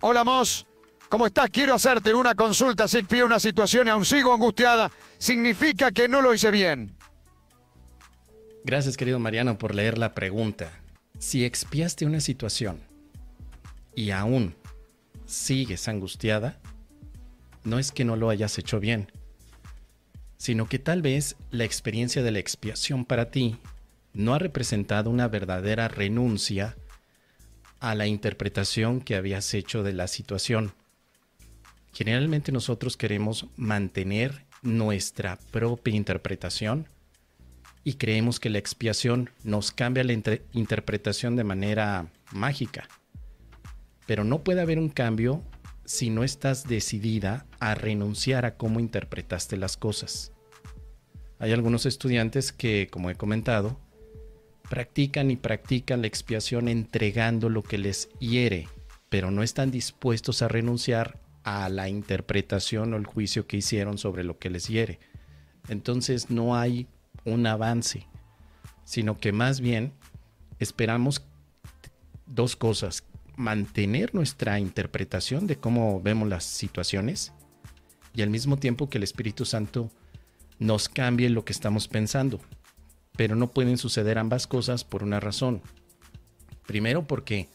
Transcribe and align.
Hola, 0.00 0.22
Mos. 0.22 0.64
¿Cómo 1.08 1.26
estás? 1.26 1.50
Quiero 1.50 1.74
hacerte 1.74 2.14
una 2.14 2.34
consulta. 2.36 2.86
Si 2.86 3.02
pido 3.02 3.26
una 3.26 3.40
situación 3.40 3.88
y 3.88 3.90
aún 3.90 4.04
sigo 4.04 4.32
angustiada, 4.32 4.92
significa 5.18 5.90
que 5.90 6.06
no 6.06 6.22
lo 6.22 6.32
hice 6.32 6.52
bien. 6.52 6.94
Gracias, 8.64 8.96
querido 8.96 9.18
Mariano, 9.18 9.58
por 9.58 9.74
leer 9.74 9.98
la 9.98 10.14
pregunta. 10.14 10.70
Si 11.18 11.44
expiaste 11.44 12.06
una 12.06 12.20
situación 12.20 12.80
y 13.96 14.10
aún 14.10 14.54
sigues 15.26 15.88
angustiada, 15.88 16.60
no 17.64 17.80
es 17.80 17.90
que 17.90 18.04
no 18.04 18.14
lo 18.14 18.30
hayas 18.30 18.56
hecho 18.58 18.78
bien, 18.78 19.10
sino 20.36 20.68
que 20.68 20.78
tal 20.78 21.02
vez 21.02 21.34
la 21.50 21.64
experiencia 21.64 22.22
de 22.22 22.30
la 22.30 22.38
expiación 22.38 23.04
para 23.04 23.32
ti 23.32 23.56
no 24.12 24.34
ha 24.34 24.38
representado 24.38 25.10
una 25.10 25.26
verdadera 25.26 25.88
renuncia 25.88 26.76
a 27.80 27.94
la 27.94 28.06
interpretación 28.06 29.00
que 29.00 29.16
habías 29.16 29.52
hecho 29.54 29.82
de 29.82 29.92
la 29.92 30.08
situación. 30.08 30.72
Generalmente 31.92 32.52
nosotros 32.52 32.96
queremos 32.96 33.46
mantener 33.56 34.44
nuestra 34.62 35.38
propia 35.50 35.94
interpretación 35.94 36.86
y 37.84 37.94
creemos 37.94 38.40
que 38.40 38.50
la 38.50 38.58
expiación 38.58 39.30
nos 39.44 39.72
cambia 39.72 40.04
la 40.04 40.12
interpretación 40.52 41.36
de 41.36 41.44
manera 41.44 42.10
mágica. 42.32 42.88
Pero 44.06 44.24
no 44.24 44.42
puede 44.42 44.60
haber 44.60 44.78
un 44.78 44.88
cambio 44.88 45.42
si 45.84 46.10
no 46.10 46.22
estás 46.22 46.68
decidida 46.68 47.46
a 47.60 47.74
renunciar 47.74 48.44
a 48.44 48.56
cómo 48.56 48.80
interpretaste 48.80 49.56
las 49.56 49.76
cosas. 49.76 50.32
Hay 51.38 51.52
algunos 51.52 51.86
estudiantes 51.86 52.52
que, 52.52 52.88
como 52.90 53.10
he 53.10 53.14
comentado, 53.14 53.80
practican 54.68 55.30
y 55.30 55.36
practican 55.36 56.02
la 56.02 56.06
expiación 56.06 56.68
entregando 56.68 57.48
lo 57.48 57.62
que 57.62 57.78
les 57.78 58.08
hiere, 58.18 58.68
pero 59.08 59.30
no 59.30 59.42
están 59.42 59.70
dispuestos 59.70 60.42
a 60.42 60.48
renunciar 60.48 61.20
a 61.42 61.68
la 61.68 61.88
interpretación 61.88 62.92
o 62.92 62.96
el 62.96 63.06
juicio 63.06 63.46
que 63.46 63.56
hicieron 63.56 63.98
sobre 63.98 64.24
lo 64.24 64.38
que 64.38 64.50
les 64.50 64.68
hiere. 64.68 65.00
Entonces 65.68 66.30
no 66.30 66.56
hay 66.56 66.86
un 67.24 67.46
avance, 67.46 68.06
sino 68.84 69.18
que 69.18 69.32
más 69.32 69.60
bien 69.60 69.92
esperamos 70.58 71.24
dos 72.26 72.56
cosas, 72.56 73.04
mantener 73.36 74.14
nuestra 74.14 74.58
interpretación 74.58 75.46
de 75.46 75.56
cómo 75.56 76.02
vemos 76.02 76.28
las 76.28 76.44
situaciones 76.44 77.32
y 78.14 78.22
al 78.22 78.30
mismo 78.30 78.58
tiempo 78.58 78.90
que 78.90 78.98
el 78.98 79.04
Espíritu 79.04 79.44
Santo 79.44 79.90
nos 80.58 80.88
cambie 80.88 81.30
lo 81.30 81.44
que 81.44 81.52
estamos 81.52 81.86
pensando 81.86 82.40
pero 83.18 83.34
no 83.34 83.50
pueden 83.50 83.78
suceder 83.78 84.16
ambas 84.16 84.46
cosas 84.46 84.84
por 84.84 85.02
una 85.02 85.18
razón. 85.18 85.60
Primero 86.68 87.08
porque 87.08 87.48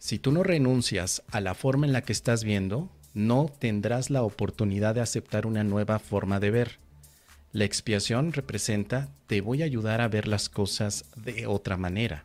si 0.00 0.18
tú 0.18 0.32
no 0.32 0.42
renuncias 0.42 1.22
a 1.30 1.40
la 1.40 1.54
forma 1.54 1.86
en 1.86 1.92
la 1.92 2.02
que 2.02 2.12
estás 2.12 2.42
viendo, 2.42 2.90
no 3.14 3.46
tendrás 3.60 4.10
la 4.10 4.24
oportunidad 4.24 4.96
de 4.96 5.00
aceptar 5.00 5.46
una 5.46 5.62
nueva 5.62 6.00
forma 6.00 6.40
de 6.40 6.50
ver. 6.50 6.78
La 7.52 7.64
expiación 7.64 8.32
representa 8.32 9.08
te 9.28 9.40
voy 9.40 9.62
a 9.62 9.66
ayudar 9.66 10.00
a 10.00 10.08
ver 10.08 10.26
las 10.26 10.48
cosas 10.48 11.04
de 11.14 11.46
otra 11.46 11.76
manera. 11.76 12.24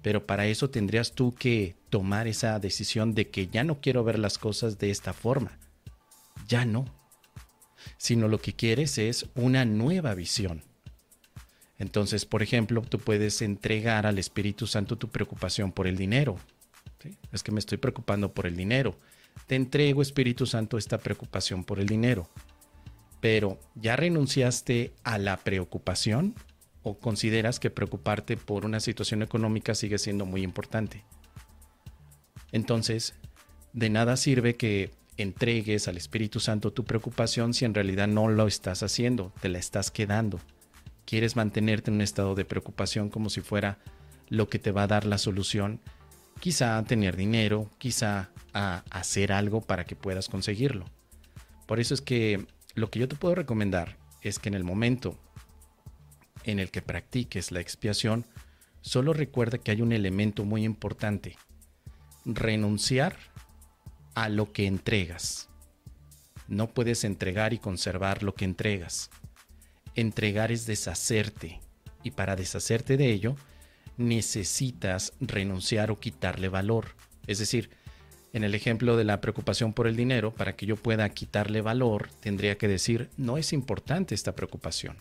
Pero 0.00 0.26
para 0.26 0.46
eso 0.46 0.70
tendrías 0.70 1.10
tú 1.10 1.34
que 1.34 1.74
tomar 1.88 2.28
esa 2.28 2.60
decisión 2.60 3.14
de 3.14 3.30
que 3.30 3.48
ya 3.48 3.64
no 3.64 3.80
quiero 3.80 4.04
ver 4.04 4.20
las 4.20 4.38
cosas 4.38 4.78
de 4.78 4.92
esta 4.92 5.12
forma. 5.12 5.58
Ya 6.46 6.64
no. 6.64 6.84
Sino 7.98 8.28
lo 8.28 8.40
que 8.40 8.54
quieres 8.54 8.96
es 8.96 9.26
una 9.34 9.64
nueva 9.64 10.14
visión. 10.14 10.69
Entonces, 11.80 12.26
por 12.26 12.42
ejemplo, 12.42 12.82
tú 12.82 12.98
puedes 12.98 13.40
entregar 13.40 14.06
al 14.06 14.18
Espíritu 14.18 14.66
Santo 14.66 14.98
tu 14.98 15.08
preocupación 15.08 15.72
por 15.72 15.86
el 15.86 15.96
dinero. 15.96 16.36
Es 17.32 17.42
que 17.42 17.52
me 17.52 17.58
estoy 17.58 17.78
preocupando 17.78 18.34
por 18.34 18.46
el 18.46 18.54
dinero. 18.54 18.98
Te 19.46 19.56
entrego, 19.56 20.02
Espíritu 20.02 20.44
Santo, 20.44 20.76
esta 20.76 20.98
preocupación 20.98 21.64
por 21.64 21.80
el 21.80 21.86
dinero. 21.86 22.28
Pero, 23.22 23.58
¿ya 23.74 23.96
renunciaste 23.96 24.92
a 25.04 25.16
la 25.16 25.38
preocupación? 25.38 26.34
¿O 26.82 26.98
consideras 26.98 27.58
que 27.58 27.70
preocuparte 27.70 28.36
por 28.36 28.66
una 28.66 28.80
situación 28.80 29.22
económica 29.22 29.74
sigue 29.74 29.96
siendo 29.96 30.26
muy 30.26 30.42
importante? 30.42 31.06
Entonces, 32.52 33.14
de 33.72 33.88
nada 33.88 34.18
sirve 34.18 34.54
que 34.54 34.90
entregues 35.16 35.88
al 35.88 35.96
Espíritu 35.96 36.40
Santo 36.40 36.74
tu 36.74 36.84
preocupación 36.84 37.54
si 37.54 37.64
en 37.64 37.72
realidad 37.72 38.06
no 38.06 38.28
lo 38.28 38.46
estás 38.46 38.82
haciendo, 38.82 39.32
te 39.40 39.48
la 39.48 39.58
estás 39.58 39.90
quedando 39.90 40.40
quieres 41.04 41.36
mantenerte 41.36 41.90
en 41.90 41.96
un 41.96 42.00
estado 42.00 42.34
de 42.34 42.44
preocupación 42.44 43.10
como 43.10 43.30
si 43.30 43.40
fuera 43.40 43.78
lo 44.28 44.48
que 44.48 44.58
te 44.58 44.72
va 44.72 44.84
a 44.84 44.86
dar 44.86 45.06
la 45.06 45.18
solución, 45.18 45.80
quizá 46.40 46.82
tener 46.84 47.16
dinero, 47.16 47.68
quizá 47.78 48.30
a 48.54 48.84
hacer 48.90 49.32
algo 49.32 49.60
para 49.60 49.84
que 49.84 49.96
puedas 49.96 50.28
conseguirlo. 50.28 50.86
Por 51.66 51.80
eso 51.80 51.94
es 51.94 52.00
que 52.00 52.46
lo 52.74 52.90
que 52.90 52.98
yo 52.98 53.08
te 53.08 53.16
puedo 53.16 53.34
recomendar 53.34 53.96
es 54.22 54.38
que 54.38 54.48
en 54.48 54.54
el 54.54 54.64
momento 54.64 55.16
en 56.44 56.58
el 56.58 56.70
que 56.70 56.82
practiques 56.82 57.52
la 57.52 57.60
expiación, 57.60 58.24
solo 58.80 59.12
recuerda 59.12 59.58
que 59.58 59.70
hay 59.70 59.82
un 59.82 59.92
elemento 59.92 60.44
muy 60.44 60.64
importante, 60.64 61.36
renunciar 62.24 63.16
a 64.14 64.28
lo 64.28 64.52
que 64.52 64.66
entregas. 64.66 65.48
No 66.48 66.68
puedes 66.68 67.04
entregar 67.04 67.52
y 67.52 67.58
conservar 67.58 68.22
lo 68.22 68.34
que 68.34 68.44
entregas. 68.44 69.10
Entregar 69.94 70.52
es 70.52 70.66
deshacerte 70.66 71.60
y 72.02 72.12
para 72.12 72.36
deshacerte 72.36 72.96
de 72.96 73.10
ello 73.12 73.36
necesitas 73.96 75.12
renunciar 75.20 75.90
o 75.90 76.00
quitarle 76.00 76.48
valor. 76.48 76.96
Es 77.26 77.38
decir, 77.38 77.70
en 78.32 78.44
el 78.44 78.54
ejemplo 78.54 78.96
de 78.96 79.04
la 79.04 79.20
preocupación 79.20 79.72
por 79.72 79.86
el 79.86 79.96
dinero, 79.96 80.32
para 80.32 80.54
que 80.56 80.66
yo 80.66 80.76
pueda 80.76 81.08
quitarle 81.10 81.60
valor, 81.60 82.08
tendría 82.20 82.56
que 82.56 82.68
decir, 82.68 83.10
no 83.16 83.36
es 83.36 83.52
importante 83.52 84.14
esta 84.14 84.34
preocupación. 84.34 84.96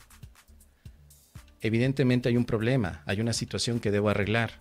Evidentemente 1.62 2.30
hay 2.30 2.38
un 2.38 2.46
problema, 2.46 3.04
hay 3.06 3.22
una 3.22 3.34
situación 3.34 3.80
que 3.80 3.92
debo 3.92 4.10
arreglar, 4.10 4.54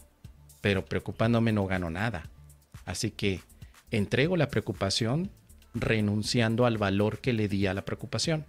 pero 0.61 0.85
preocupándome 0.85 1.53
no 1.53 1.67
gano 1.67 1.91
nada. 1.91 2.31
Así 2.85 3.11
que 3.11 3.41
entrego 3.91 4.37
la 4.37 4.49
preocupación 4.49 5.31
renunciando 5.75 6.67
al 6.67 6.79
valor 6.79 7.21
que 7.21 7.33
le 7.33 7.49
di 7.49 7.67
a 7.67 7.75
la 7.75 7.85
preocupación. 7.85 8.45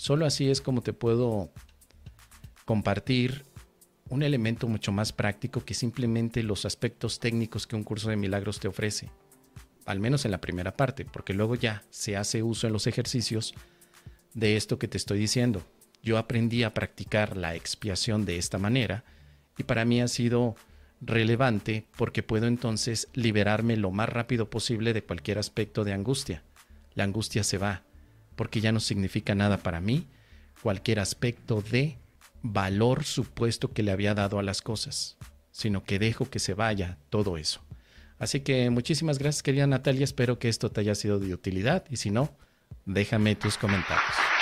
Solo 0.00 0.24
así 0.24 0.50
es 0.50 0.62
como 0.62 0.80
te 0.80 0.94
puedo 0.94 1.52
compartir 2.64 3.44
un 4.08 4.22
elemento 4.22 4.66
mucho 4.66 4.92
más 4.92 5.12
práctico 5.12 5.62
que 5.62 5.74
simplemente 5.74 6.42
los 6.42 6.64
aspectos 6.64 7.20
técnicos 7.20 7.66
que 7.66 7.76
un 7.76 7.84
curso 7.84 8.08
de 8.08 8.16
milagros 8.16 8.60
te 8.60 8.68
ofrece. 8.68 9.10
Al 9.84 10.00
menos 10.00 10.24
en 10.24 10.30
la 10.30 10.40
primera 10.40 10.74
parte, 10.74 11.04
porque 11.04 11.34
luego 11.34 11.54
ya 11.54 11.82
se 11.90 12.16
hace 12.16 12.42
uso 12.42 12.66
en 12.66 12.72
los 12.72 12.86
ejercicios 12.86 13.52
de 14.32 14.56
esto 14.56 14.78
que 14.78 14.88
te 14.88 14.96
estoy 14.96 15.18
diciendo. 15.18 15.62
Yo 16.02 16.16
aprendí 16.16 16.62
a 16.62 16.72
practicar 16.72 17.36
la 17.36 17.54
expiación 17.54 18.24
de 18.24 18.38
esta 18.38 18.56
manera 18.56 19.04
y 19.58 19.64
para 19.64 19.84
mí 19.84 20.00
ha 20.00 20.08
sido 20.08 20.54
relevante 21.02 21.88
porque 21.98 22.22
puedo 22.22 22.46
entonces 22.46 23.08
liberarme 23.12 23.76
lo 23.76 23.90
más 23.90 24.08
rápido 24.08 24.48
posible 24.48 24.94
de 24.94 25.04
cualquier 25.04 25.36
aspecto 25.36 25.84
de 25.84 25.92
angustia. 25.92 26.42
La 26.94 27.04
angustia 27.04 27.44
se 27.44 27.58
va, 27.58 27.84
porque 28.40 28.62
ya 28.62 28.72
no 28.72 28.80
significa 28.80 29.34
nada 29.34 29.58
para 29.58 29.82
mí 29.82 30.06
cualquier 30.62 30.98
aspecto 30.98 31.60
de 31.60 31.98
valor 32.40 33.04
supuesto 33.04 33.74
que 33.74 33.82
le 33.82 33.92
había 33.92 34.14
dado 34.14 34.38
a 34.38 34.42
las 34.42 34.62
cosas, 34.62 35.18
sino 35.50 35.84
que 35.84 35.98
dejo 35.98 36.30
que 36.30 36.38
se 36.38 36.54
vaya 36.54 36.96
todo 37.10 37.36
eso. 37.36 37.60
Así 38.18 38.40
que 38.40 38.70
muchísimas 38.70 39.18
gracias 39.18 39.42
querida 39.42 39.66
Natalia, 39.66 40.04
espero 40.04 40.38
que 40.38 40.48
esto 40.48 40.70
te 40.70 40.80
haya 40.80 40.94
sido 40.94 41.18
de 41.18 41.34
utilidad 41.34 41.84
y 41.90 41.98
si 41.98 42.10
no, 42.10 42.34
déjame 42.86 43.36
tus 43.36 43.58
comentarios. 43.58 44.39